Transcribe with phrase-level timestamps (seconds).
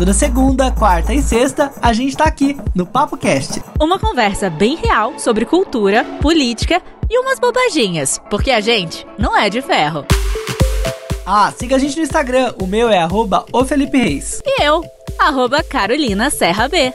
[0.00, 3.62] Toda segunda, quarta e sexta, a gente tá aqui no Papo Cast.
[3.78, 9.50] Uma conversa bem real sobre cultura, política e umas bobaginhas, porque a gente não é
[9.50, 10.06] de ferro.
[11.26, 14.40] Ah, siga a gente no Instagram, o meu é arroba o Felipe Reis.
[14.42, 14.82] E eu,
[15.18, 16.94] arroba Carolina Serra B.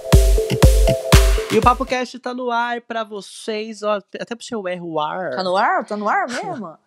[1.52, 5.00] E o Papo Cast tá no ar pra vocês, ó, até puxei o R, o
[5.00, 5.30] ar.
[5.30, 5.86] Tá no ar?
[5.86, 6.76] Tá no ar mesmo?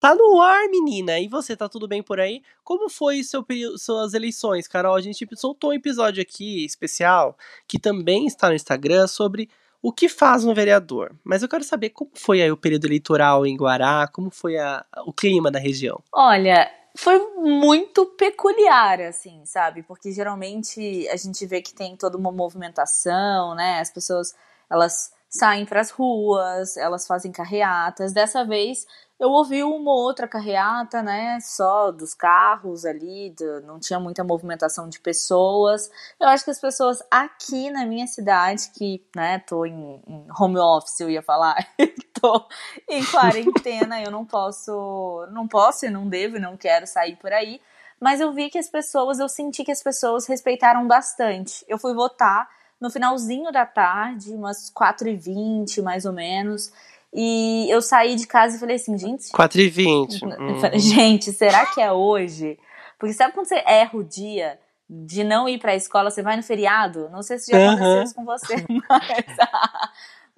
[0.00, 1.18] Tá no ar, menina.
[1.18, 2.42] E você, tá tudo bem por aí?
[2.62, 3.44] Como foi seu
[3.76, 4.94] suas eleições, Carol?
[4.94, 9.48] A gente soltou um episódio aqui especial que também está no Instagram sobre
[9.82, 11.14] o que faz um vereador.
[11.22, 14.84] Mas eu quero saber como foi aí o período eleitoral em Guará, como foi a,
[15.06, 16.02] o clima da região.
[16.10, 19.82] Olha, foi muito peculiar, assim, sabe?
[19.82, 23.80] Porque geralmente a gente vê que tem toda uma movimentação, né?
[23.80, 24.34] As pessoas,
[24.70, 28.12] elas saem para as ruas, elas fazem carreatas.
[28.12, 28.86] Dessa vez
[29.18, 34.88] eu ouvi uma outra carreata, né, só dos carros ali, do, não tinha muita movimentação
[34.88, 35.90] de pessoas.
[36.20, 40.58] Eu acho que as pessoas aqui na minha cidade, que, né, tô em, em home
[40.58, 41.56] office, eu ia falar,
[42.20, 42.46] tô
[42.88, 47.60] em quarentena, eu não posso, não posso e não devo não quero sair por aí,
[48.00, 51.64] mas eu vi que as pessoas, eu senti que as pessoas respeitaram bastante.
[51.68, 52.48] Eu fui votar
[52.80, 56.72] no finalzinho da tarde, umas 4h20 mais ou menos,
[57.12, 59.30] e eu saí de casa e falei assim, gente.
[59.30, 60.22] 4h20.
[60.24, 60.78] Hum.
[60.78, 62.58] Gente, será que é hoje?
[62.98, 64.58] Porque sabe quando você erra o dia
[64.90, 67.08] de não ir pra escola, você vai no feriado?
[67.10, 68.56] Não sei se já aconteceu isso com você,
[68.88, 69.24] mas.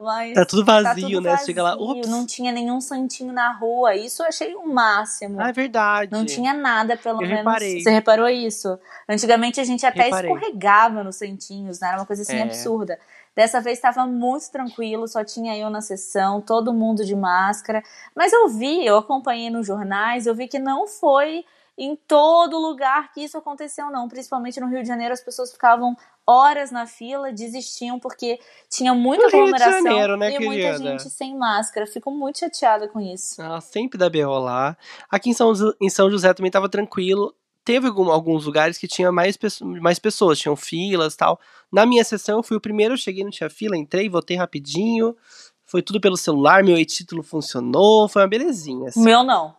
[0.07, 1.31] Mas tá tudo vazio, tá tudo né?
[1.31, 2.09] Vazio, Chega lá, ups.
[2.09, 3.95] Não tinha nenhum santinho na rua.
[3.97, 5.41] Isso eu achei o máximo.
[5.41, 6.13] Ah, é verdade.
[6.13, 7.39] Não tinha nada, pelo eu menos.
[7.39, 7.81] Reparei.
[7.83, 8.79] Você reparou isso?
[9.09, 10.31] Antigamente a gente até reparei.
[10.33, 11.89] escorregava nos santinhos, né?
[11.89, 12.43] Era uma coisa assim É.
[12.43, 12.99] absurda.
[13.35, 17.83] Dessa vez estava muito tranquilo, só tinha eu na sessão, todo mundo de máscara.
[18.15, 21.45] Mas eu vi, eu acompanhei nos jornais, eu vi que não foi
[21.79, 24.09] em todo lugar que isso aconteceu, não.
[24.09, 25.97] Principalmente no Rio de Janeiro, as pessoas ficavam
[26.27, 28.39] horas na fila, desistiam porque
[28.69, 30.79] tinha muita aglomeração Janeiro, né, e muita querida?
[30.99, 31.87] gente sem máscara.
[31.87, 33.41] Fico muito chateada com isso.
[33.41, 34.77] Ela sempre dá berro lá.
[35.11, 37.35] Aqui em São, em São José também tava tranquilo.
[37.65, 39.37] Teve algum- alguns lugares que tinha mais,
[39.81, 41.41] mais pessoas, tinham filas e tal.
[41.71, 45.17] Na minha sessão, eu fui o primeiro, eu cheguei, não tinha fila, entrei, votei rapidinho.
[45.65, 48.89] Foi tudo pelo celular, meu e-título funcionou, foi uma belezinha.
[48.89, 49.01] assim.
[49.01, 49.56] O meu não.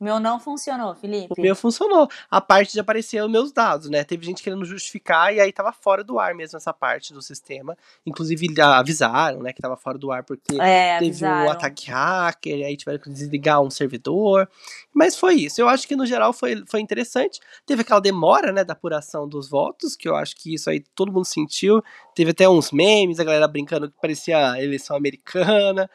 [0.00, 1.34] O meu não funcionou, Felipe.
[1.36, 2.08] O meu funcionou.
[2.30, 4.04] A parte de aparecer os meus dados, né?
[4.04, 7.76] Teve gente querendo justificar e aí tava fora do ar mesmo essa parte do sistema.
[8.06, 12.76] Inclusive avisaram, né, que tava fora do ar porque É, teve um ataque hacker, aí
[12.76, 14.48] tiveram que desligar um servidor.
[14.94, 15.60] Mas foi isso.
[15.60, 17.40] Eu acho que no geral foi, foi interessante.
[17.66, 21.12] Teve aquela demora, né, da apuração dos votos, que eu acho que isso aí todo
[21.12, 21.82] mundo sentiu.
[22.14, 25.90] Teve até uns memes, a galera brincando que parecia a eleição americana.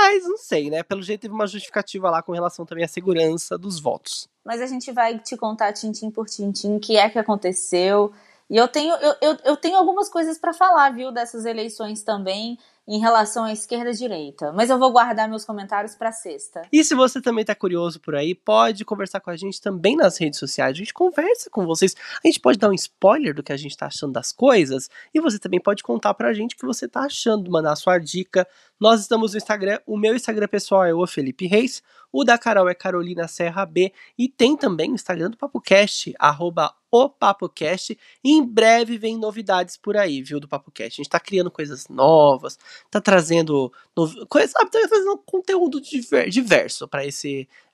[0.00, 0.82] Mas não sei, né?
[0.84, 4.28] Pelo jeito teve uma justificativa lá com relação também à segurança dos votos.
[4.44, 8.12] Mas a gente vai te contar tintim por tintim o que é que aconteceu.
[8.48, 12.56] E eu tenho, eu, eu, eu tenho algumas coisas para falar, viu, dessas eleições também,
[12.86, 14.50] em relação à esquerda e direita.
[14.52, 16.62] Mas eu vou guardar meus comentários para sexta.
[16.72, 20.18] E se você também tá curioso por aí, pode conversar com a gente também nas
[20.18, 20.70] redes sociais.
[20.70, 21.94] A gente conversa com vocês.
[22.24, 24.88] A gente pode dar um spoiler do que a gente tá achando das coisas.
[25.12, 27.98] E você também pode contar pra gente o que você tá achando, mandar a sua
[27.98, 28.48] dica.
[28.80, 29.80] Nós estamos no Instagram.
[29.86, 31.82] O meu Instagram pessoal é o Felipe Reis.
[32.12, 33.92] O da Carol é Carolina Serra B.
[34.16, 37.98] E tem também o Instagram do PapoCast, arroba o PapoCast.
[38.24, 41.00] E em breve vem novidades por aí, viu, do PapoCast.
[41.00, 42.58] A gente tá criando coisas novas,
[42.90, 47.02] tá trazendo novi- coisa, sabe, tá fazendo conteúdo diver- diverso para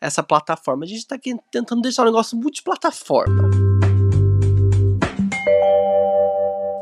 [0.00, 0.84] essa plataforma.
[0.84, 3.50] A gente tá aqui tentando deixar o negócio multiplataforma.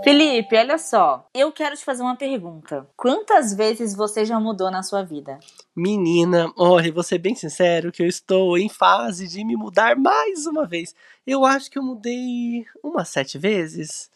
[0.02, 1.28] Felipe, olha só.
[1.32, 2.88] Eu quero te fazer uma pergunta.
[2.96, 5.38] Quantas vezes você já mudou na sua vida?
[5.76, 10.44] Menina, olha, vou ser bem sincero que eu estou em fase de me mudar mais
[10.44, 10.92] uma vez.
[11.24, 14.10] Eu acho que eu mudei umas sete vezes,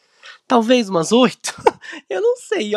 [0.48, 1.54] talvez umas oito.
[2.10, 2.72] eu não sei.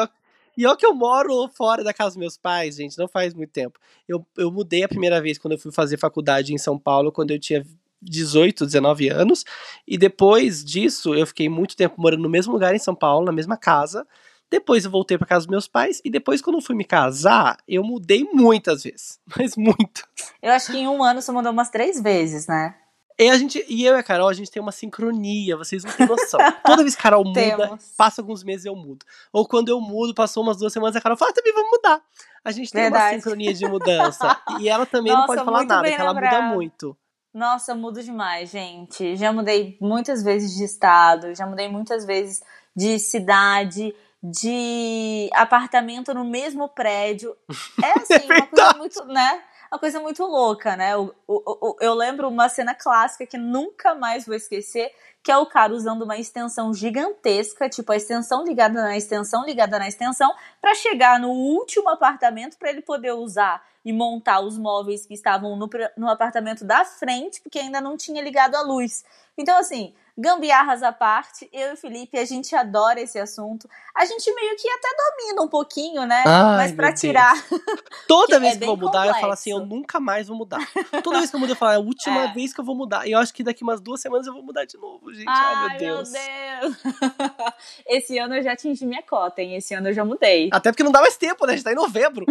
[0.55, 3.51] E ó, que eu moro fora da casa dos meus pais, gente, não faz muito
[3.51, 3.79] tempo.
[4.07, 7.31] Eu, eu mudei a primeira vez quando eu fui fazer faculdade em São Paulo, quando
[7.31, 7.65] eu tinha
[8.01, 9.43] 18, 19 anos.
[9.87, 13.31] E depois disso, eu fiquei muito tempo morando no mesmo lugar em São Paulo, na
[13.31, 14.05] mesma casa.
[14.49, 16.01] Depois eu voltei para casa dos meus pais.
[16.03, 19.19] E depois, quando eu fui me casar, eu mudei muitas vezes.
[19.37, 20.03] Mas muitas.
[20.41, 22.75] Eu acho que em um ano você mudou umas três vezes, né?
[23.19, 25.91] E, a gente, e eu e a Carol, a gente tem uma sincronia, vocês não
[25.91, 26.39] têm noção.
[26.65, 29.05] Toda vez que a Carol muda, passa alguns meses eu mudo.
[29.33, 32.01] Ou quando eu mudo, passou umas duas semanas, a Carol fala, ah, também vamos mudar.
[32.45, 33.15] A gente tem uma Verdade.
[33.15, 34.41] sincronia de mudança.
[34.61, 36.97] E ela também não Nossa, pode falar nada, que ela muda muito.
[37.33, 39.15] Nossa, eu mudo demais, gente.
[39.15, 42.41] Já mudei muitas vezes de estado, já mudei muitas vezes
[42.75, 47.35] de cidade, de apartamento no mesmo prédio.
[47.83, 48.77] É assim, uma coisa verdade.
[48.77, 49.43] muito, né?
[49.71, 50.97] Uma coisa muito louca, né?
[50.97, 54.91] O, o, eu lembro uma cena clássica que nunca mais vou esquecer,
[55.23, 59.77] que é o cara usando uma extensão gigantesca, tipo a extensão ligada na extensão, ligada
[59.77, 65.05] na extensão, para chegar no último apartamento para ele poder usar e montar os móveis
[65.05, 69.03] que estavam no, no apartamento da frente, porque ainda não tinha ligado a luz.
[69.37, 73.69] Então, assim, gambiarras à parte, eu e o Felipe, a gente adora esse assunto.
[73.95, 76.23] A gente meio que até domina um pouquinho, né?
[76.27, 77.33] Ai, Mas para meu tirar.
[78.07, 79.33] Toda que vez é que eu vou mudar, eu falo complexo.
[79.33, 80.59] assim, eu nunca mais vou mudar.
[81.03, 82.33] Toda vez que eu mudo, eu falo, é a última É.
[82.33, 83.07] vez que eu vou mudar.
[83.07, 85.25] E eu acho que daqui umas duas semanas eu vou mudar de novo, gente.
[85.27, 86.11] Ai, meu Deus.
[86.11, 86.75] Deus.
[87.87, 89.55] Esse ano eu já atingi minha cota, hein?
[89.55, 90.49] Esse ano eu já mudei.
[90.51, 91.53] Até porque não dá mais tempo, né?
[91.53, 92.25] A gente tá em novembro.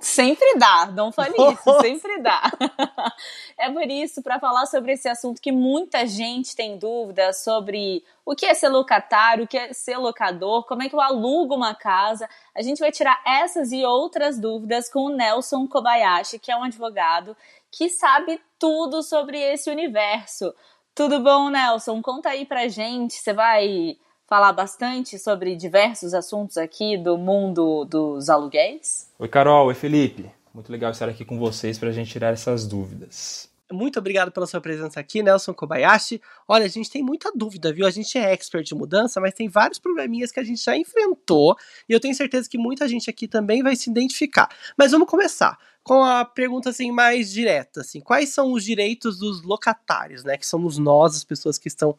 [0.00, 2.42] Sempre dá, não fale isso, sempre dá.
[3.58, 8.34] É por isso, para falar sobre esse assunto que muita gente tem dúvida sobre o
[8.34, 11.74] que é ser locatário, o que é ser locador, como é que eu alugo uma
[11.74, 12.28] casa.
[12.54, 16.64] A gente vai tirar essas e outras dúvidas com o Nelson Kobayashi, que é um
[16.64, 17.34] advogado
[17.72, 20.54] que sabe tudo sobre esse universo.
[20.94, 22.02] Tudo bom, Nelson?
[22.02, 23.14] Conta aí pra gente.
[23.14, 23.96] Você vai
[24.26, 29.08] falar bastante sobre diversos assuntos aqui do mundo dos aluguéis?
[29.18, 29.68] Oi, Carol.
[29.68, 30.30] Oi, Felipe.
[30.52, 33.48] Muito legal estar aqui com vocês para a gente tirar essas dúvidas.
[33.70, 36.20] Muito obrigado pela sua presença aqui, Nelson Kobayashi.
[36.46, 37.84] Olha, a gente tem muita dúvida, viu?
[37.84, 41.56] A gente é expert de mudança, mas tem vários probleminhas que a gente já enfrentou
[41.88, 44.48] e eu tenho certeza que muita gente aqui também vai se identificar.
[44.76, 49.42] Mas vamos começar com a pergunta assim mais direta, assim, quais são os direitos dos
[49.42, 51.94] locatários, né, que somos nós, as pessoas que estão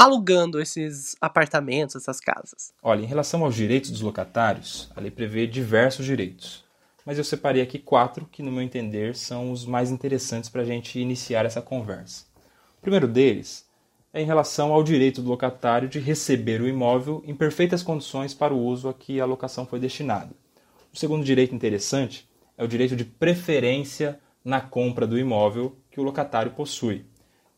[0.00, 2.72] alugando esses apartamentos, essas casas?
[2.82, 6.64] Olha, em relação aos direitos dos locatários, a lei prevê diversos direitos.
[7.04, 10.64] Mas eu separei aqui quatro que, no meu entender, são os mais interessantes para a
[10.64, 12.24] gente iniciar essa conversa.
[12.78, 13.68] O primeiro deles
[14.10, 18.54] é em relação ao direito do locatário de receber o imóvel em perfeitas condições para
[18.54, 20.30] o uso a que a locação foi destinada.
[20.94, 22.26] O segundo direito interessante
[22.56, 27.04] é o direito de preferência na compra do imóvel que o locatário possui.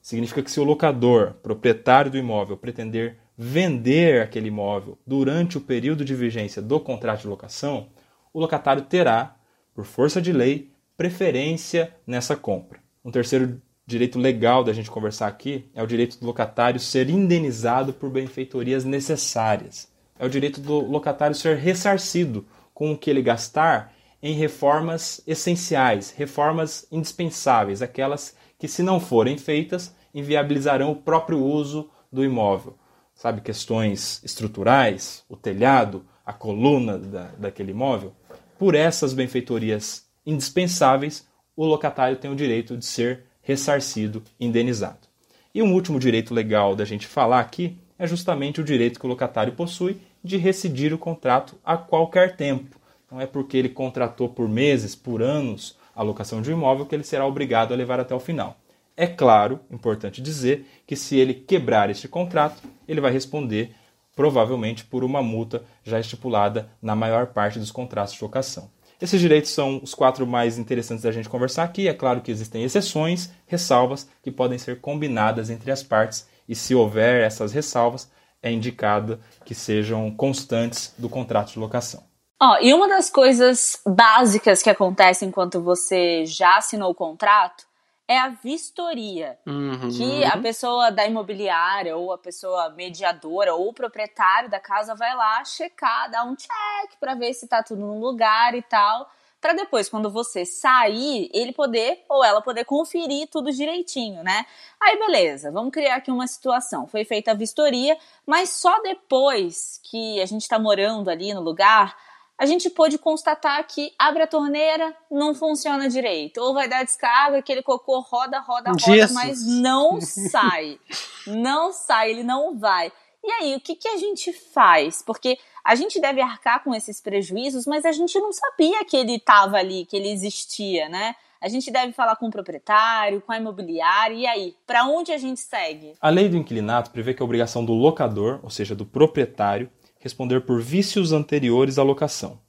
[0.03, 6.05] Significa que se o locador, proprietário do imóvel, pretender vender aquele imóvel durante o período
[6.05, 7.87] de vigência do contrato de locação,
[8.33, 9.37] o locatário terá,
[9.73, 12.81] por força de lei, preferência nessa compra.
[13.05, 17.93] Um terceiro direito legal da gente conversar aqui é o direito do locatário ser indenizado
[17.93, 19.89] por benfeitorias necessárias.
[20.19, 22.45] É o direito do locatário ser ressarcido
[22.75, 29.37] com o que ele gastar em reformas essenciais, reformas indispensáveis, aquelas que, se não forem
[29.37, 32.79] feitas, inviabilizarão o próprio uso do imóvel.
[33.13, 38.13] Sabe, questões estruturais, o telhado, a coluna da, daquele imóvel.
[38.57, 41.27] Por essas benfeitorias indispensáveis,
[41.57, 45.09] o locatário tem o direito de ser ressarcido, indenizado.
[45.53, 49.09] E um último direito legal da gente falar aqui é justamente o direito que o
[49.09, 52.81] locatário possui de rescindir o contrato a qualquer tempo.
[53.11, 56.95] Não é porque ele contratou por meses, por anos, a locação de um imóvel que
[56.95, 58.57] ele será obrigado a levar até o final.
[58.97, 63.75] É claro, importante dizer, que se ele quebrar este contrato, ele vai responder
[64.15, 68.71] provavelmente por uma multa já estipulada na maior parte dos contratos de locação.
[69.01, 71.89] Esses direitos são os quatro mais interessantes da gente conversar aqui.
[71.89, 76.75] É claro que existem exceções, ressalvas, que podem ser combinadas entre as partes, e se
[76.75, 78.09] houver essas ressalvas,
[78.43, 82.12] é indicado que sejam constantes do contrato de locação.
[82.45, 87.65] Ó, e uma das coisas básicas que acontece enquanto você já assinou o contrato
[88.09, 89.39] é a vistoria.
[89.47, 89.89] Uhum.
[89.89, 95.15] Que a pessoa da imobiliária, ou a pessoa mediadora, ou o proprietário da casa vai
[95.15, 99.09] lá checar, dar um check pra ver se tá tudo no lugar e tal.
[99.41, 104.47] Pra depois, quando você sair, ele poder ou ela poder conferir tudo direitinho, né?
[104.81, 106.89] Aí beleza, vamos criar aqui uma situação.
[106.89, 107.97] Foi feita a vistoria,
[108.27, 111.97] mas só depois que a gente tá morando ali no lugar,
[112.43, 116.39] a gente pôde constatar que abre a torneira, não funciona direito.
[116.39, 119.13] Ou vai dar descarga, aquele cocô roda, roda, roda, Jesus.
[119.13, 120.77] mas não sai.
[121.25, 122.91] não sai, ele não vai.
[123.23, 125.03] E aí, o que, que a gente faz?
[125.03, 129.15] Porque a gente deve arcar com esses prejuízos, mas a gente não sabia que ele
[129.15, 131.15] estava ali, que ele existia, né?
[131.41, 134.57] A gente deve falar com o proprietário, com a imobiliária, e aí?
[134.67, 135.93] Para onde a gente segue?
[136.01, 139.71] A lei do inquilinato prevê que é obrigação do locador, ou seja, do proprietário,
[140.03, 142.41] responder por vícios anteriores à locação.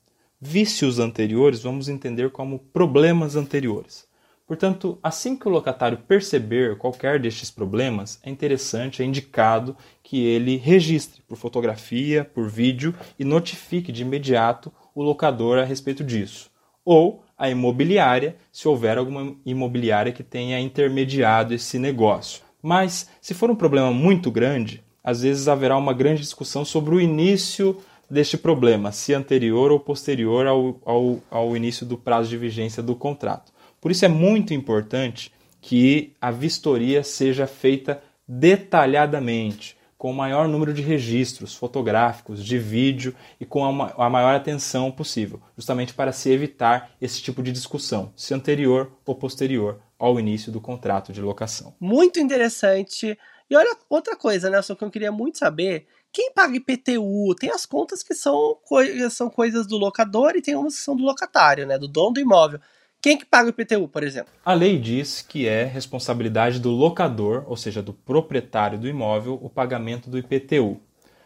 [0.42, 4.08] Vícios anteriores vamos entender como problemas anteriores.
[4.46, 10.58] Portanto, assim que o locatário perceber qualquer destes problemas, é interessante, é indicado que ele
[10.58, 16.52] registre por fotografia, por vídeo e notifique de imediato o locador a respeito disso.
[16.84, 22.44] Ou a imobiliária, se houver alguma imobiliária que tenha intermediado esse negócio.
[22.62, 27.02] Mas, se for um problema muito grande, às vezes haverá uma grande discussão sobre o
[27.02, 27.78] início
[28.10, 32.96] deste problema, se anterior ou posterior ao, ao, ao início do prazo de vigência do
[32.96, 33.52] contrato.
[33.82, 40.74] Por isso é muito importante que a vistoria seja feita detalhadamente, com o maior número
[40.74, 46.92] de registros fotográficos, de vídeo e com a maior atenção possível, justamente para se evitar
[47.02, 51.74] esse tipo de discussão, se anterior ou posterior ao início do contrato de locação.
[51.80, 53.18] Muito interessante.
[53.50, 54.62] E olha outra coisa, né?
[54.62, 57.34] Só que eu queria muito saber quem paga IPTU?
[57.40, 60.96] Tem as contas que são, coi são coisas do locador e tem umas que são
[60.96, 61.78] do locatário, né?
[61.78, 62.60] Do dono do imóvel.
[63.02, 64.32] Quem que paga o IPTU, por exemplo?
[64.46, 69.50] A lei diz que é responsabilidade do locador, ou seja, do proprietário do imóvel, o
[69.50, 70.80] pagamento do IPTU.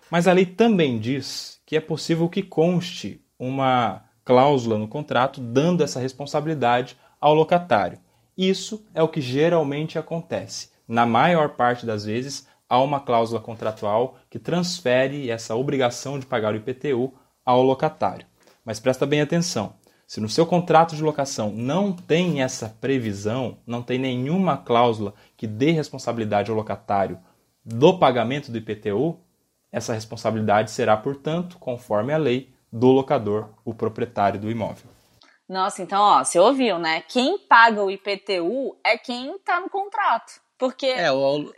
[0.10, 5.84] Mas a lei também diz que é possível que conste uma cláusula no contrato dando
[5.84, 8.00] essa responsabilidade ao locatário.
[8.38, 10.70] Isso é o que geralmente acontece.
[10.88, 16.54] Na maior parte das vezes, há uma cláusula contratual que transfere essa obrigação de pagar
[16.54, 17.14] o IPTU
[17.46, 18.26] ao locatário.
[18.64, 19.76] Mas presta bem atenção:
[20.06, 25.46] se no seu contrato de locação não tem essa previsão, não tem nenhuma cláusula que
[25.46, 27.20] dê responsabilidade ao locatário
[27.66, 29.20] do pagamento do IPTU,
[29.70, 34.90] essa responsabilidade será, portanto, conforme a lei, do locador, o proprietário do imóvel.
[35.48, 37.02] Nossa, então, ó, você ouviu, né?
[37.02, 40.42] Quem paga o IPTU é quem está no contrato.
[40.58, 40.88] Porque.
[40.88, 41.52] É, o,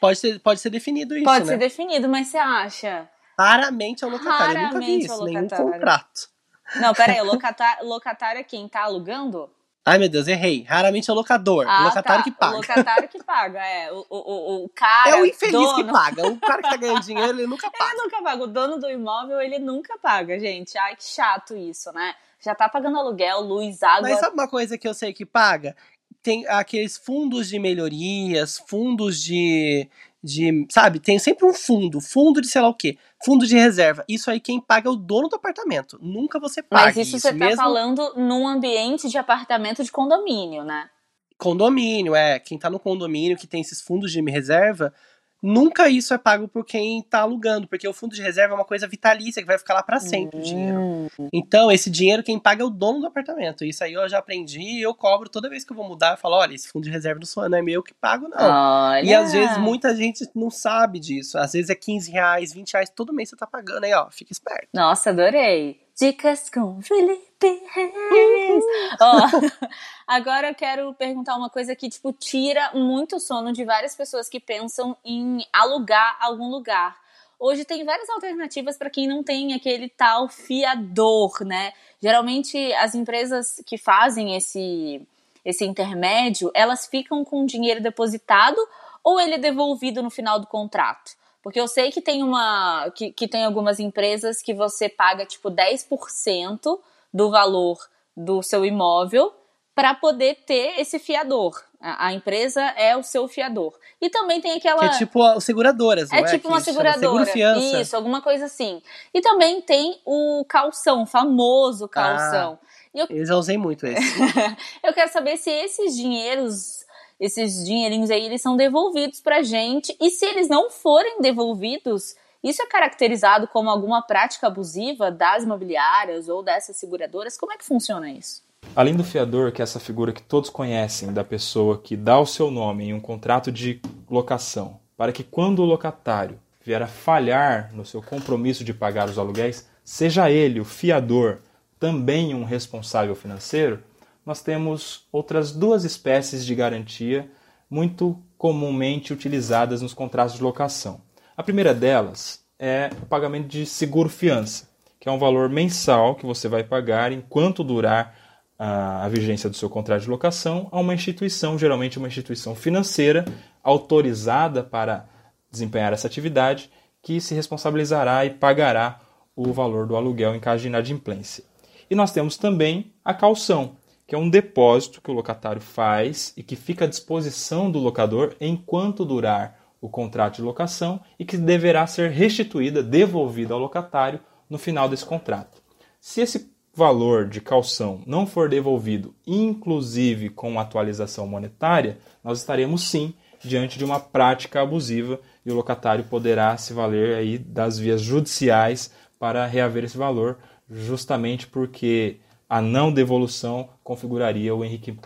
[0.00, 1.24] pode, ser, pode ser definido isso.
[1.24, 1.52] Pode né?
[1.52, 3.08] ser definido, mas você acha?
[3.38, 4.60] Raramente é o locatário.
[4.62, 6.28] Raramente Eu nunca vi isso, nenhum contrato.
[6.76, 9.50] Não, peraí, o locatário, locatário é quem tá alugando?
[9.86, 10.62] Ai, meu Deus, errei.
[10.62, 11.66] Raramente é o locador.
[11.68, 12.30] Ah, o locatário tá.
[12.30, 12.54] que paga.
[12.54, 13.92] O locatário que paga, é.
[13.92, 15.10] O, o, o cara.
[15.10, 15.74] É o infeliz dono...
[15.74, 16.26] que paga.
[16.26, 17.92] O cara que tá ganhando dinheiro, ele nunca paga.
[17.92, 18.42] Ele nunca paga.
[18.44, 20.78] O dono do imóvel, ele nunca paga, gente.
[20.78, 22.14] Ai, que chato isso, né?
[22.40, 24.08] Já tá pagando aluguel, luz, água.
[24.08, 25.76] Mas sabe uma coisa que eu sei que paga?
[26.24, 29.86] Tem aqueles fundos de melhorias, fundos de,
[30.22, 34.02] de, sabe, tem sempre um fundo, fundo de sei lá o quê, fundo de reserva.
[34.08, 35.98] Isso aí quem paga é o dono do apartamento.
[36.00, 36.86] Nunca você paga.
[36.86, 37.56] Mas isso, isso você tá mesmo...
[37.56, 40.88] falando num ambiente de apartamento de condomínio, né?
[41.36, 42.38] Condomínio, é.
[42.38, 44.94] Quem tá no condomínio que tem esses fundos de reserva,
[45.44, 48.64] nunca isso é pago por quem está alugando, porque o fundo de reserva é uma
[48.64, 50.80] coisa vitalícia que vai ficar lá para sempre o dinheiro.
[50.80, 51.08] Hum.
[51.32, 53.64] Então, esse dinheiro quem paga é o dono do apartamento.
[53.64, 56.16] Isso aí eu já aprendi e eu cobro toda vez que eu vou mudar, eu
[56.16, 58.38] falo, olha, esse fundo de reserva não é meu que pago, não.
[58.38, 59.04] Olha.
[59.04, 61.36] E às vezes muita gente não sabe disso.
[61.36, 64.08] Às vezes é 15 reais, 20 reais, todo mês você tá pagando aí, ó.
[64.10, 64.68] Fica esperto.
[64.72, 65.83] Nossa, adorei.
[65.96, 68.64] Dicas com Felipe Reis.
[69.00, 69.66] oh,
[70.08, 74.40] agora eu quero perguntar uma coisa que, tipo, tira muito sono de várias pessoas que
[74.40, 76.96] pensam em alugar algum lugar.
[77.38, 81.72] Hoje tem várias alternativas para quem não tem aquele tal fiador, né?
[82.02, 85.00] Geralmente as empresas que fazem esse,
[85.44, 88.56] esse intermédio, elas ficam com o dinheiro depositado
[89.04, 91.12] ou ele é devolvido no final do contrato.
[91.42, 92.90] Porque eu sei que tem uma.
[92.94, 96.80] que, que tem algumas empresas que você paga tipo 10%
[97.12, 97.78] do valor
[98.16, 99.30] do seu imóvel
[99.74, 101.62] para poder ter esse fiador.
[101.78, 103.78] A, a, empresa é o seu fiador.
[104.00, 104.88] E também tem aquela.
[104.88, 106.20] Que é tipo as seguradoras, é?
[106.20, 107.26] É tipo uma seguradora.
[107.26, 108.80] Seguro Isso, alguma coisa assim.
[109.12, 112.58] E também tem o calção, o famoso calção.
[112.62, 113.06] Ah, eu...
[113.10, 114.18] eu já usei muito esse.
[114.82, 116.86] eu quero saber se esses dinheiros
[117.18, 122.62] esses dinheirinhos aí eles são devolvidos pra gente e se eles não forem devolvidos, isso
[122.62, 127.38] é caracterizado como alguma prática abusiva das imobiliárias ou dessas seguradoras?
[127.38, 128.42] Como é que funciona isso?
[128.76, 132.26] Além do fiador, que é essa figura que todos conhecem da pessoa que dá o
[132.26, 133.80] seu nome em um contrato de
[134.10, 139.18] locação, para que quando o locatário vier a falhar no seu compromisso de pagar os
[139.18, 141.38] aluguéis, seja ele, o fiador,
[141.78, 143.82] também um responsável financeiro,
[144.24, 147.30] nós temos outras duas espécies de garantia
[147.68, 151.00] muito comumente utilizadas nos contratos de locação.
[151.36, 154.68] A primeira delas é o pagamento de seguro-fiança,
[155.00, 158.16] que é um valor mensal que você vai pagar enquanto durar
[158.58, 163.24] a, vigência do seu contrato de locação a uma instituição, geralmente uma instituição financeira,
[163.62, 165.06] autorizada para
[165.50, 166.70] desempenhar essa atividade,
[167.02, 169.00] que se responsabilizará e pagará
[169.36, 171.44] o valor do aluguel em caso de inadimplência.
[171.90, 176.42] E nós temos também a calção, que é um depósito que o locatário faz e
[176.42, 181.86] que fica à disposição do locador enquanto durar o contrato de locação e que deverá
[181.86, 185.62] ser restituída, devolvida ao locatário no final desse contrato.
[186.00, 193.14] Se esse valor de calção não for devolvido, inclusive com atualização monetária, nós estaremos sim
[193.42, 198.90] diante de uma prática abusiva e o locatário poderá se valer aí das vias judiciais
[199.18, 204.64] para reaver esse valor, justamente porque a não devolução configuraria o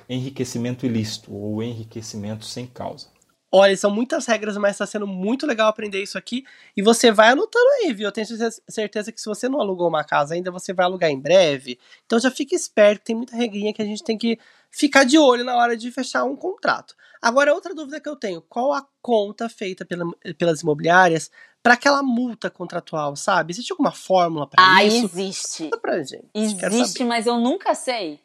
[0.09, 3.09] enriquecimento ilícito ou enriquecimento sem causa.
[3.50, 6.45] Olha, são muitas regras, mas está sendo muito legal aprender isso aqui.
[6.76, 8.07] E você vai anotando aí, viu?
[8.07, 8.26] Eu tenho
[8.68, 11.78] certeza que se você não alugou uma casa ainda, você vai alugar em breve.
[12.04, 14.38] Então já fique esperto, tem muita regrinha que a gente tem que
[14.71, 16.95] ficar de olho na hora de fechar um contrato.
[17.23, 20.04] Agora, outra dúvida que eu tenho: qual a conta feita pela,
[20.37, 21.30] pelas imobiliárias
[21.69, 23.53] para aquela multa contratual, sabe?
[23.53, 25.05] Existe alguma fórmula para ah, isso?
[25.05, 25.65] existe.
[25.65, 26.27] Conta pra gente.
[26.35, 28.21] Existe, mas eu nunca sei.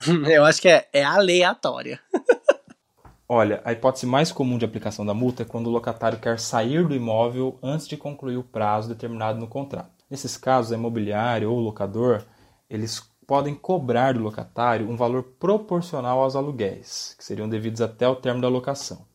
[0.30, 1.98] eu acho que é, é aleatória.
[3.28, 6.86] Olha, a hipótese mais comum de aplicação da multa é quando o locatário quer sair
[6.86, 10.04] do imóvel antes de concluir o prazo determinado no contrato.
[10.08, 12.24] Nesses casos, a imobiliária ou o locador,
[12.70, 18.14] eles podem cobrar do locatário um valor proporcional aos aluguéis, que seriam devidos até o
[18.14, 19.07] término da locação.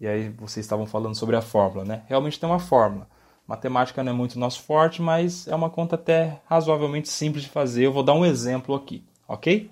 [0.00, 2.02] E aí vocês estavam falando sobre a fórmula, né?
[2.06, 3.08] Realmente tem uma fórmula.
[3.46, 7.84] Matemática não é muito nosso forte, mas é uma conta até razoavelmente simples de fazer.
[7.84, 9.70] Eu vou dar um exemplo aqui, ok?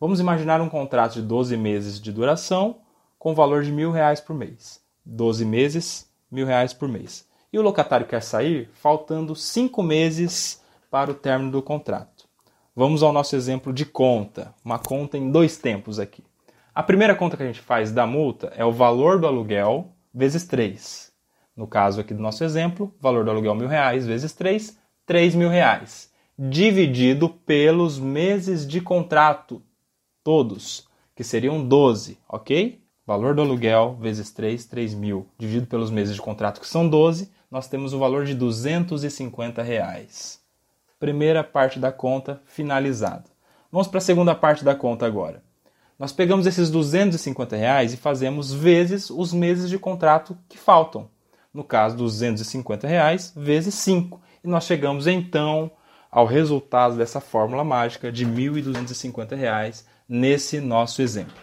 [0.00, 2.76] Vamos imaginar um contrato de 12 meses de duração
[3.18, 4.80] com valor de mil reais por mês.
[5.04, 7.26] 12 meses, mil reais por mês.
[7.52, 12.28] E o locatário quer sair faltando 5 meses para o término do contrato.
[12.76, 16.22] Vamos ao nosso exemplo de conta, uma conta em dois tempos aqui.
[16.78, 20.44] A primeira conta que a gente faz da multa é o valor do aluguel vezes
[20.44, 21.12] 3.
[21.56, 25.48] No caso aqui do nosso exemplo, valor do aluguel mil reais vezes 3, 3 mil
[25.48, 26.12] reais.
[26.38, 29.60] Dividido pelos meses de contrato,
[30.22, 32.80] todos, que seriam 12, ok?
[33.04, 37.28] Valor do aluguel vezes 3, 3 mil, dividido pelos meses de contrato, que são 12,
[37.50, 40.40] nós temos o valor de 250 reais.
[41.00, 43.24] Primeira parte da conta finalizada.
[43.68, 45.47] Vamos para a segunda parte da conta agora.
[45.98, 51.10] Nós pegamos esses 250 reais e fazemos vezes os meses de contrato que faltam.
[51.52, 54.20] No caso, 250 reais vezes 5.
[54.44, 55.70] E nós chegamos então
[56.08, 61.34] ao resultado dessa fórmula mágica de R$ 1.250 nesse nosso exemplo.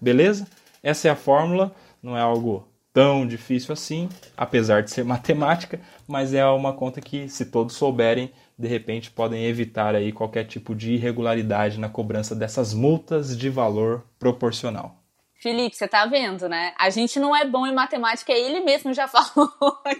[0.00, 0.46] Beleza?
[0.80, 6.32] Essa é a fórmula, não é algo tão difícil assim, apesar de ser matemática, mas
[6.32, 10.94] é uma conta que, se todos souberem, de repente podem evitar aí qualquer tipo de
[10.94, 14.96] irregularidade na cobrança dessas multas de valor proporcional.
[15.34, 16.72] Felipe, você tá vendo, né?
[16.78, 19.50] A gente não é bom em matemática, ele mesmo já falou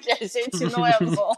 [0.01, 1.33] que a gente não é bom.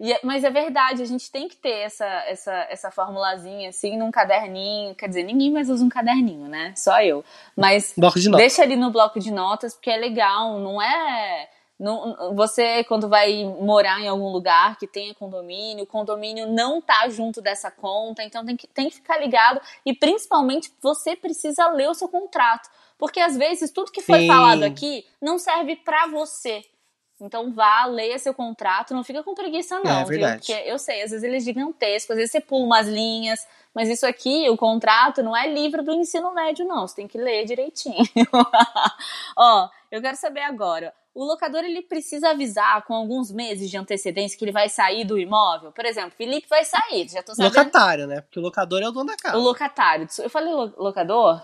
[0.00, 3.96] E, é, mas é verdade, a gente tem que ter essa, essa, essa formulazinha assim
[3.96, 4.94] num caderninho.
[4.94, 6.72] Quer dizer, ninguém mais usa um caderninho, né?
[6.76, 7.24] Só eu.
[7.56, 11.48] Mas de deixa ali no bloco de notas, porque é legal, não é.
[11.78, 17.08] Não, você, quando vai morar em algum lugar que tenha condomínio, o condomínio não tá
[17.08, 19.60] junto dessa conta, então tem que, tem que ficar ligado.
[19.84, 22.68] E principalmente você precisa ler o seu contrato.
[22.96, 24.26] Porque às vezes tudo que foi Sim.
[24.28, 26.64] falado aqui não serve para você
[27.20, 30.20] então vá, leia seu contrato, não fica com preguiça não, é, viu?
[30.20, 33.88] Porque eu sei, às vezes ele é gigantesco, às vezes você pula umas linhas, mas
[33.88, 37.44] isso aqui, o contrato, não é livro do ensino médio não, você tem que ler
[37.44, 38.04] direitinho.
[39.36, 44.36] Ó, eu quero saber agora, o locador ele precisa avisar com alguns meses de antecedência
[44.36, 45.70] que ele vai sair do imóvel?
[45.70, 47.56] Por exemplo, Felipe vai sair, já tô sabendo.
[47.56, 48.20] Locatário, né?
[48.22, 49.38] Porque o locador é o dono da casa.
[49.38, 50.08] O locatário.
[50.18, 51.40] Eu falei locador?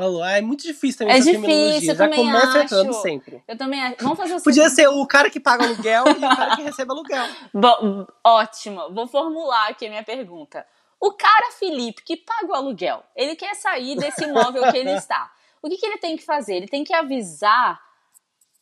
[0.00, 3.42] Falou, ah, é muito difícil também é essa difícil, Já começa errando sempre.
[3.48, 3.96] Eu também acho.
[4.00, 6.92] Vamos fazer o Podia ser o cara que paga aluguel e o cara que recebe
[6.92, 7.26] aluguel.
[7.52, 8.94] Bom, ótimo.
[8.94, 10.64] Vou formular aqui a minha pergunta.
[11.00, 15.32] O cara Felipe que paga o aluguel, ele quer sair desse imóvel que ele está.
[15.60, 16.54] O que, que ele tem que fazer?
[16.54, 17.80] Ele tem que avisar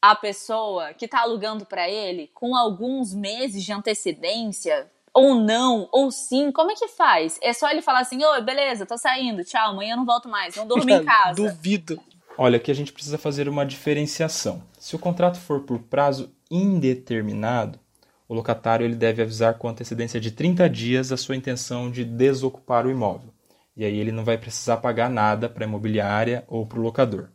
[0.01, 6.11] a pessoa que está alugando para ele com alguns meses de antecedência ou não, ou
[6.11, 7.39] sim, como é que faz?
[7.43, 10.55] É só ele falar assim, oi, beleza, tô saindo, tchau, amanhã eu não volto mais,
[10.55, 11.35] não durmo em casa.
[11.35, 11.99] Duvido.
[12.37, 14.63] Olha, aqui a gente precisa fazer uma diferenciação.
[14.79, 17.81] Se o contrato for por prazo indeterminado,
[18.29, 22.85] o locatário ele deve avisar com antecedência de 30 dias a sua intenção de desocupar
[22.85, 23.33] o imóvel.
[23.75, 27.31] E aí ele não vai precisar pagar nada para a imobiliária ou para o locador.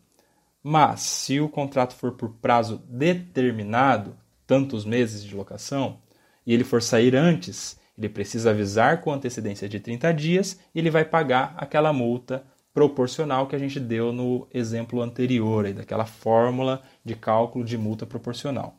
[0.61, 4.15] Mas, se o contrato for por prazo determinado,
[4.45, 5.97] tantos meses de locação,
[6.45, 10.89] e ele for sair antes, ele precisa avisar com antecedência de 30 dias e ele
[10.89, 16.81] vai pagar aquela multa proporcional que a gente deu no exemplo anterior, aí, daquela fórmula
[17.03, 18.75] de cálculo de multa proporcional.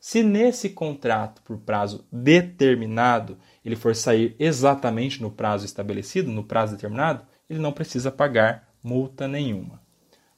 [0.00, 6.74] Se nesse contrato por prazo determinado ele for sair exatamente no prazo estabelecido, no prazo
[6.74, 9.80] determinado, ele não precisa pagar multa nenhuma.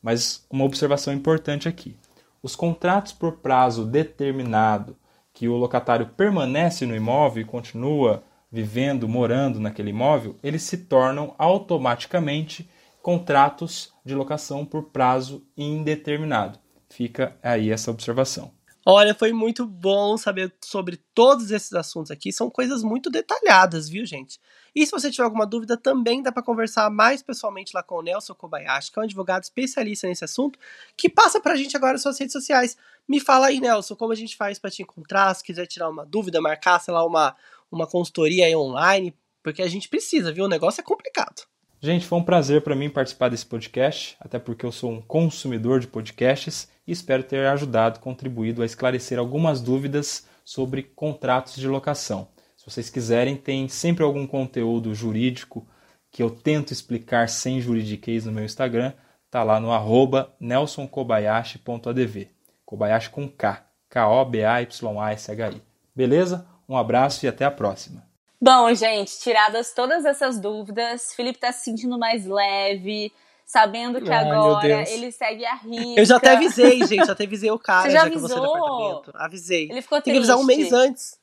[0.02, 1.96] Mas uma observação importante aqui:
[2.42, 4.96] os contratos por prazo determinado
[5.38, 11.32] que o locatário permanece no imóvel e continua vivendo, morando naquele imóvel, eles se tornam
[11.38, 12.68] automaticamente
[13.00, 16.58] contratos de locação por prazo indeterminado.
[16.90, 18.57] Fica aí essa observação.
[18.90, 22.32] Olha, foi muito bom saber sobre todos esses assuntos aqui.
[22.32, 24.40] São coisas muito detalhadas, viu, gente?
[24.74, 28.02] E se você tiver alguma dúvida, também dá para conversar mais pessoalmente lá com o
[28.02, 30.58] Nelson Kobayashi, que é um advogado especialista nesse assunto,
[30.96, 32.78] que passa para a gente agora nas suas redes sociais.
[33.06, 36.06] Me fala aí, Nelson, como a gente faz para te encontrar, se quiser tirar uma
[36.06, 37.36] dúvida, marcar, sei lá, uma,
[37.70, 40.46] uma consultoria aí online, porque a gente precisa, viu?
[40.46, 41.42] O negócio é complicado.
[41.80, 45.78] Gente, foi um prazer para mim participar desse podcast, até porque eu sou um consumidor
[45.78, 52.26] de podcasts e espero ter ajudado, contribuído a esclarecer algumas dúvidas sobre contratos de locação.
[52.56, 55.68] Se vocês quiserem, tem sempre algum conteúdo jurídico
[56.10, 58.92] que eu tento explicar sem juridiquês no meu Instagram,
[59.30, 62.28] tá lá no arroba nelsonkobayashi.adv.
[62.64, 65.62] Kobayashi com K, K-O-B-A-Y-A-S-H-I.
[65.94, 66.44] Beleza?
[66.68, 68.07] Um abraço e até a próxima.
[68.40, 73.12] Bom, gente, tiradas todas essas dúvidas, Felipe tá se sentindo mais leve,
[73.44, 76.00] sabendo que Ai, agora ele segue a rica.
[76.00, 78.34] Eu já até avisei, gente, já até avisei o cara Você já, já que você
[78.34, 79.12] do apartamento.
[79.14, 79.68] Avisei.
[79.70, 80.04] Ele ficou triste.
[80.04, 81.18] Tem que avisar um mês antes.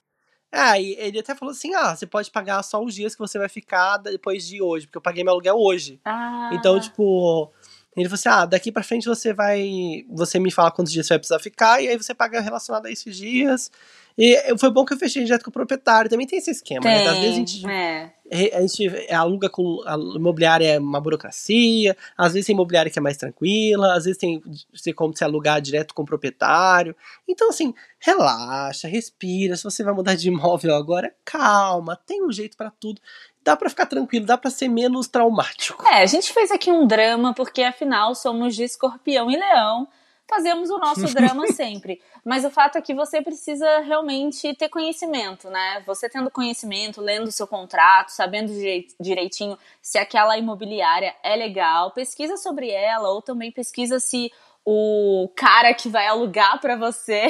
[0.51, 3.37] É, e ele até falou assim: ah, você pode pagar só os dias que você
[3.37, 5.99] vai ficar depois de hoje, porque eu paguei meu aluguel hoje.
[6.05, 6.49] Ah.
[6.53, 7.51] Então, tipo,
[7.95, 10.05] ele falou assim: ah, daqui pra frente você vai.
[10.09, 12.91] Você me fala quantos dias você vai precisar ficar, e aí você paga relacionado a
[12.91, 13.69] esses dias.
[14.17, 16.09] E foi bom que eu fechei direto com o proprietário.
[16.09, 17.07] Também tem esse esquema, tem, né?
[17.07, 18.11] Às vezes a gente, é.
[18.57, 19.81] a gente aluga com.
[19.85, 24.17] A imobiliária é uma burocracia, às vezes tem imobiliária que é mais tranquila, às vezes
[24.17, 24.41] tem,
[24.83, 26.95] tem como se alugar direto com o proprietário.
[27.27, 29.57] Então, assim, relaxa, respira.
[29.57, 33.01] Se você vai mudar de imóvel agora, calma, tem um jeito para tudo
[33.45, 35.87] dá para ficar tranquilo, dá para ser menos traumático.
[35.87, 39.87] É, a gente fez aqui um drama porque afinal somos de Escorpião e Leão,
[40.27, 42.01] fazemos o nosso drama sempre.
[42.23, 45.83] Mas o fato é que você precisa realmente ter conhecimento, né?
[45.85, 48.51] Você tendo conhecimento, lendo o seu contrato, sabendo
[48.99, 54.31] direitinho se aquela imobiliária é legal, pesquisa sobre ela ou também pesquisa se
[54.65, 57.27] o cara que vai alugar para você,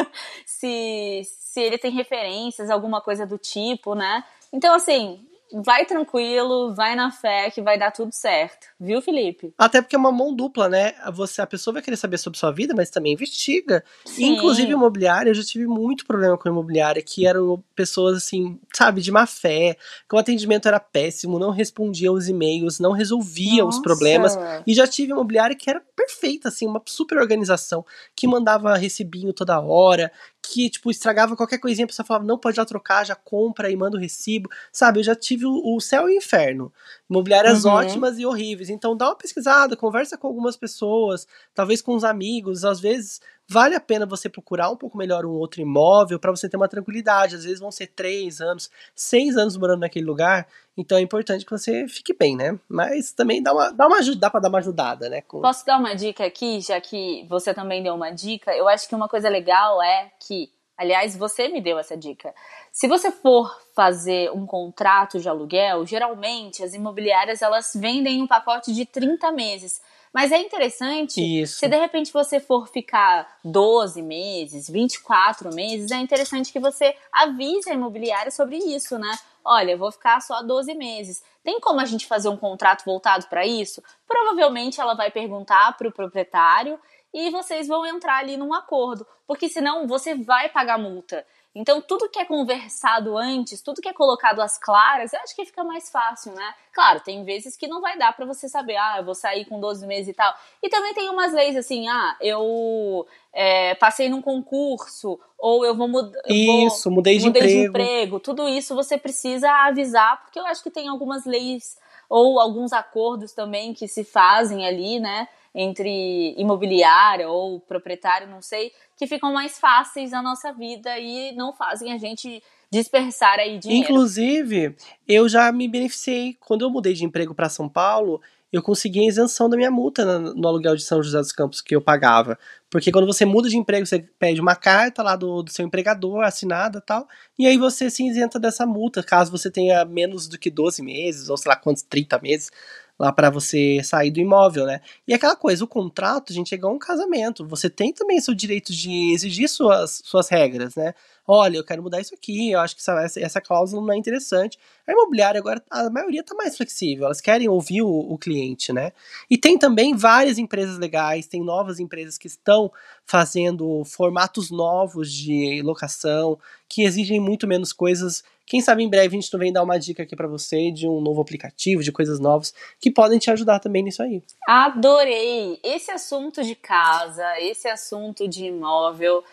[0.44, 4.22] se, se ele tem referências, alguma coisa do tipo, né?
[4.52, 5.26] Então, assim,
[5.62, 8.66] vai tranquilo, vai na fé que vai dar tudo certo.
[8.78, 9.54] Viu, Felipe?
[9.56, 10.94] Até porque é uma mão dupla, né?
[11.12, 13.84] Você, a pessoa vai querer saber sobre sua vida, mas também investiga.
[14.04, 14.34] Sim.
[14.34, 19.12] Inclusive, imobiliária, eu já tive muito problema com imobiliária, que eram pessoas, assim, sabe, de
[19.12, 19.76] má fé,
[20.08, 23.78] que o atendimento era péssimo, não respondia os e-mails, não resolvia Nossa.
[23.78, 24.38] os problemas.
[24.66, 27.84] E já tive imobiliária que era perfeita, assim, uma super organização,
[28.16, 30.10] que mandava recibinho toda hora,
[30.46, 33.76] que, tipo, estragava qualquer coisinha, a pessoa falava, não, pode já trocar, já compra e
[33.76, 34.50] manda o recibo.
[34.70, 36.72] Sabe, eu já tive o, o céu e o inferno.
[37.08, 37.72] Imobiliárias uhum.
[37.72, 38.68] ótimas e horríveis.
[38.68, 43.74] Então dá uma pesquisada, conversa com algumas pessoas, talvez com os amigos, às vezes vale
[43.74, 47.36] a pena você procurar um pouco melhor um outro imóvel para você ter uma tranquilidade.
[47.36, 51.50] Às vezes vão ser três anos, seis anos morando naquele lugar, então é importante que
[51.50, 52.58] você fique bem, né?
[52.68, 55.20] Mas também dá uma, dá uma dá para dar uma ajudada, né?
[55.20, 55.40] Com...
[55.40, 58.52] Posso dar uma dica aqui, já que você também deu uma dica?
[58.52, 62.34] Eu acho que uma coisa legal é que Aliás, você me deu essa dica.
[62.72, 68.72] Se você for fazer um contrato de aluguel, geralmente as imobiliárias elas vendem um pacote
[68.74, 69.80] de 30 meses.
[70.14, 71.58] Mas é interessante, Isso.
[71.58, 77.68] se de repente você for ficar 12 meses, 24 meses, é interessante que você avise
[77.68, 79.12] a imobiliária sobre isso, né?
[79.44, 81.20] Olha, eu vou ficar só 12 meses.
[81.42, 83.82] Tem como a gente fazer um contrato voltado para isso?
[84.06, 86.78] Provavelmente ela vai perguntar para o proprietário
[87.12, 91.26] e vocês vão entrar ali num acordo, porque senão você vai pagar multa.
[91.54, 95.44] Então, tudo que é conversado antes, tudo que é colocado às claras, eu acho que
[95.44, 96.54] fica mais fácil, né?
[96.72, 99.60] Claro, tem vezes que não vai dar para você saber, ah, eu vou sair com
[99.60, 100.34] 12 meses e tal.
[100.60, 105.86] E também tem umas leis assim, ah, eu é, passei num concurso, ou eu vou
[105.86, 106.18] mudar.
[106.26, 107.60] Isso, vou, mudei, de, mudei emprego.
[107.60, 108.20] de emprego.
[108.20, 113.32] Tudo isso você precisa avisar, porque eu acho que tem algumas leis ou alguns acordos
[113.32, 115.28] também que se fazem ali, né?
[115.54, 121.52] Entre imobiliária ou proprietário, não sei, que ficam mais fáceis na nossa vida e não
[121.52, 123.84] fazem a gente dispersar aí dinheiro.
[123.84, 124.74] Inclusive,
[125.06, 128.20] eu já me beneficiei quando eu mudei de emprego para São Paulo,
[128.52, 131.74] eu consegui a isenção da minha multa no aluguel de São José dos Campos que
[131.74, 132.38] eu pagava.
[132.70, 136.22] Porque quando você muda de emprego, você pede uma carta lá do, do seu empregador,
[136.22, 140.50] assinada tal, e aí você se isenta dessa multa, caso você tenha menos do que
[140.50, 142.50] 12 meses, ou sei lá quantos, 30 meses
[142.98, 144.80] lá para você sair do imóvel, né?
[145.06, 147.46] E aquela coisa, o contrato, gente, é igual um casamento.
[147.48, 150.94] Você tem também seu direito de exigir suas, suas regras, né?
[151.26, 154.58] Olha, eu quero mudar isso aqui, eu acho que essa, essa cláusula não é interessante.
[154.86, 158.92] A imobiliária agora, a maioria está mais flexível, elas querem ouvir o, o, cliente, né?
[159.30, 162.70] E tem também várias empresas legais, tem novas empresas que estão
[163.06, 169.20] fazendo formatos novos de locação, que exigem muito menos coisas quem sabe em breve a
[169.20, 172.52] gente vem dar uma dica aqui para você de um novo aplicativo, de coisas novas
[172.80, 174.22] que podem te ajudar também nisso aí.
[174.46, 175.58] Adorei!
[175.62, 179.24] Esse assunto de casa, esse assunto de imóvel,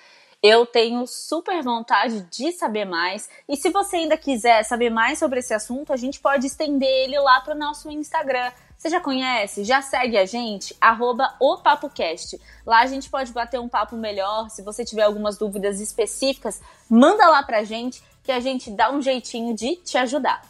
[0.42, 3.30] eu tenho super vontade de saber mais.
[3.48, 7.20] E se você ainda quiser saber mais sobre esse assunto, a gente pode estender ele
[7.20, 8.52] lá para o nosso Instagram.
[8.76, 9.64] Você já conhece?
[9.64, 10.76] Já segue a gente?
[10.82, 12.42] Arroba o PapoCast.
[12.66, 14.50] Lá a gente pode bater um papo melhor.
[14.50, 19.02] Se você tiver algumas dúvidas específicas, manda lá pra gente que a gente dá um
[19.02, 20.42] jeitinho de te ajudar.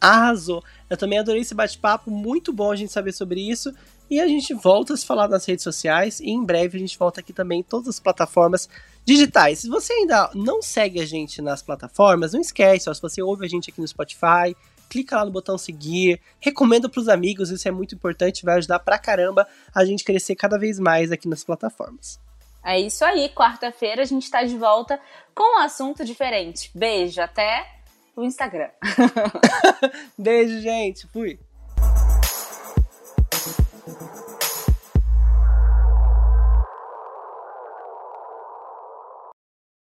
[0.00, 0.62] arrasou.
[0.88, 3.72] Eu também adorei esse bate-papo, muito bom a gente saber sobre isso.
[4.10, 6.98] E a gente volta a se falar nas redes sociais e em breve a gente
[6.98, 8.66] volta aqui também em todas as plataformas
[9.04, 9.58] digitais.
[9.58, 13.44] Se você ainda não segue a gente nas plataformas, não esquece, ó, se você ouve
[13.44, 14.56] a gente aqui no Spotify,
[14.88, 18.78] clica lá no botão seguir, recomenda para os amigos, isso é muito importante, vai ajudar
[18.78, 22.18] pra caramba a gente crescer cada vez mais aqui nas plataformas.
[22.68, 25.00] É isso aí, quarta-feira a gente está de volta
[25.34, 26.70] com um assunto diferente.
[26.74, 27.66] Beijo, até
[28.14, 28.68] o Instagram.
[30.18, 31.06] Beijo, gente.
[31.06, 31.40] Fui.